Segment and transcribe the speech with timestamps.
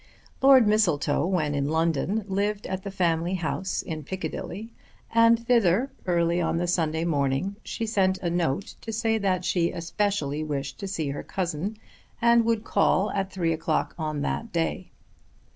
[0.41, 4.73] Lord Mistletoe when in London lived at the family house in Piccadilly,
[5.13, 9.69] and thither early on the Sunday morning she sent a note to say that she
[9.69, 11.77] especially wished to see her cousin
[12.19, 14.89] and would call at three o'clock on that day.